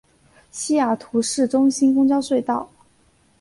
[0.49, 2.67] 西雅图市中心公交隧道。